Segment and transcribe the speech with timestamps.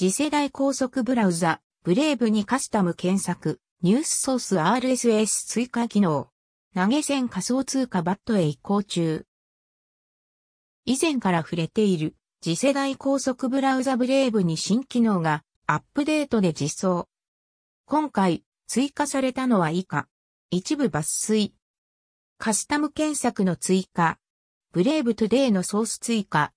[0.00, 6.30] 次世代高速ブラウザ、 Brave にカスタム検索、ニュースソース RSS 追加機能。
[6.72, 9.26] 投げ銭仮想通貨 BAT へ移行中。
[10.84, 17.08] 以前から触れている次世代高速ブラウザ Brave に新機能がアップデートで実装。
[17.84, 20.06] 今回追加されたのは以下。
[20.52, 21.54] 一部抜粋。
[22.38, 24.20] カスタム検索の追加。
[24.70, 26.52] Brave Today のソース追加。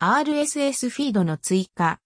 [0.00, 2.00] RSS フィードの追加。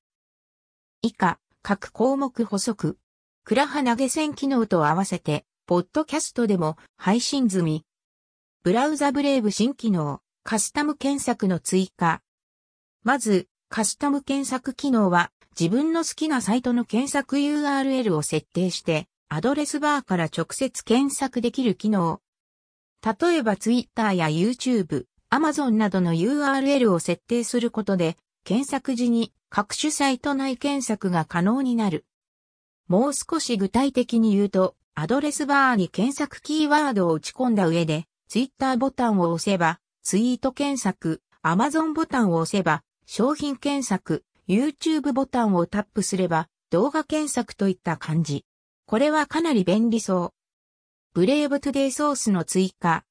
[1.04, 2.96] 以下、各項目補足。
[3.44, 7.84] クラハ投げ銭機能と合わせて、ポッドキャストでも配信済み。
[8.62, 12.22] ブラウザブレイブ新機能、カスタム検索の追加。
[13.02, 15.30] まず、カスタム検索機能は、
[15.60, 22.22] 自分の好きなサイトの検索 URL を設定して、アドレスバーから直接検索できる機能。
[23.02, 32.04] 例えば Twitter や YouTube、Amazon などの URL を設定することで、検索時に各種サイト内検索が可能になる。
[32.88, 48.44] もう少し具体的に言うと、アドレスバーに検索キーワードを打ち込んだ上で、Twitter ボタンを押せば、ツイート検索、Amazon ボタンを押せば、商品検索、YouTube ボタンをタップすれば、動画検索といった感じ。
[48.84, 50.32] これはかなり便利そう。
[51.14, 53.04] Brave Today ソースの追加。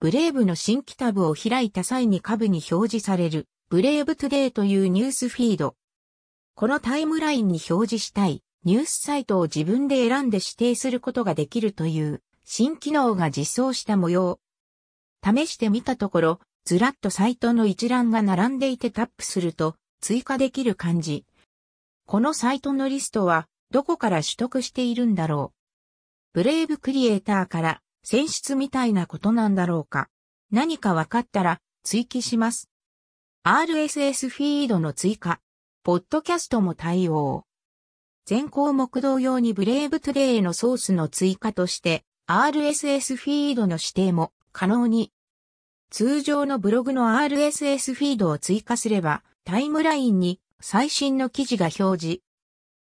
[0.00, 5.76] Brave の新規タブを開いた際に下部に表示される、 Brave Today というニュースフィード。
[6.56, 14.40] このタイムラインに表示したいニュースサイトを自分で選んで指定することができるという新機能が実装した模様。
[15.24, 21.24] 試してみたところ、ずらっとサイトの一覧が並んでいてタップすると追加できる感じ。
[22.06, 26.32] このサイトのリストはどこから取得しているんだろう。
[26.32, 30.08] Brave クリエイターから選出みたいなことなんだろうか。
[30.50, 32.69] 何か分かったら追記します。
[33.42, 35.40] RSS フィードの追加。
[35.82, 37.46] ポッドキャストも対応。
[38.26, 45.10] 全項目同様に Brave Today のソースの追加として RSS フィードの指定も可能に。
[45.88, 52.20] 通常のブログの RSS フィードを追加すればタイムラインに最新の記事が表示。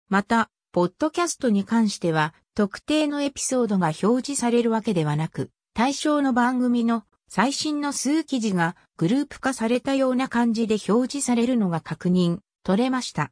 [0.08, 13.30] また、ポッドキャストに関しては特定のエピソードが表示されるわけではなく、対象の番組の最新の数記事がグループ化されたような感じで表示されるのが確認、取れました。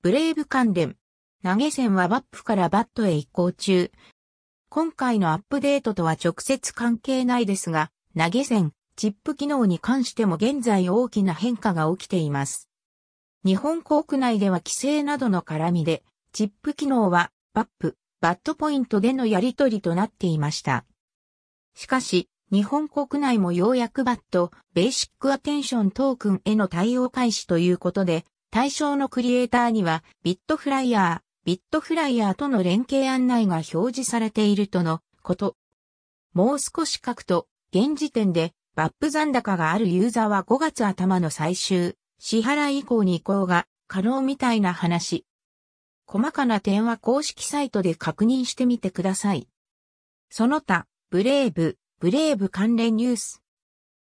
[0.00, 0.96] ブレイブ関連。
[1.44, 3.92] 投げ銭はバップからバットへ移行中。
[4.70, 12.70] 今回のアップデートとは直接関係ないですが、投げ銭、チップ機能に関しても現在大きな変化が起きています。
[13.44, 20.86] 日本国内では規制などの絡みで、チップ機能はバップ、バットポイントでのやり取りとなっていました。
[21.74, 35.56] しかし、日本国内もようやく BAT、Basic Attention Token への対応開始ということで、対象のクリエイターには bitFlyer、bitFlyer との連携案内が表示されているとのこと。
[36.32, 45.26] もう少し書くと、現時点で BAP 残高があるユーザーは5月頭の最終、支払い以降に移行が可能みたいな話。
[46.06, 49.48] 細かな点は公式サイトで確認してみてください。
[50.30, 53.42] その他、ブレイブ、ブレイブ関連ニュース。